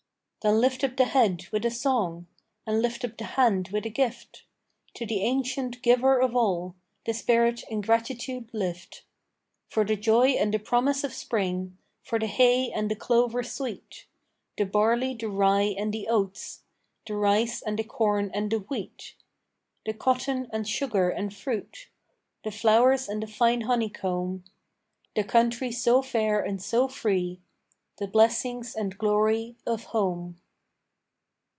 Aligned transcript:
"Then 0.43 0.59
lift 0.59 0.83
up 0.83 0.97
the 0.97 1.05
head 1.05 1.45
with 1.51 1.63
a 1.65 1.69
song! 1.69 2.25
And 2.65 2.81
lift 2.81 3.05
up 3.05 3.15
the 3.15 3.25
hand 3.37 3.67
with 3.67 3.85
a 3.85 3.91
gift! 3.91 4.43
To 4.95 5.05
the 5.05 5.21
ancient 5.21 5.83
Giver 5.83 6.19
of 6.19 6.35
all 6.35 6.73
The 7.05 7.13
spirit 7.13 7.63
in 7.69 7.81
gratitude 7.81 8.49
lift! 8.51 9.03
For 9.69 9.85
the 9.85 9.95
joy 9.95 10.29
and 10.29 10.51
the 10.51 10.57
promise 10.57 11.03
of 11.03 11.13
spring, 11.13 11.77
For 12.01 12.17
the 12.17 12.25
hay 12.25 12.71
and 12.71 12.89
the 12.89 12.95
clover 12.95 13.43
sweet, 13.43 14.07
The 14.57 14.65
barley, 14.65 15.13
the 15.13 15.29
rye, 15.29 15.75
and 15.77 15.93
the 15.93 16.07
oats, 16.07 16.63
The 17.05 17.15
rice, 17.15 17.61
and 17.61 17.77
the 17.77 17.83
corn, 17.83 18.31
and 18.33 18.49
the 18.51 18.61
wheat, 18.61 19.13
The 19.85 19.93
cotton, 19.93 20.47
and 20.51 20.67
sugar, 20.67 21.11
and 21.11 21.31
fruit, 21.31 21.87
The 22.43 22.49
flowers 22.49 23.07
and 23.07 23.21
the 23.21 23.27
fine 23.27 23.61
honeycomb, 23.61 24.45
The 25.15 25.23
country 25.23 25.71
so 25.71 26.01
fair 26.01 26.39
and 26.43 26.59
so 26.59 26.87
free, 26.87 27.41
The 27.97 28.07
blessings 28.07 28.73
and 28.73 28.97
glory 28.97 29.57
of 29.67 29.83
home." 29.83 30.37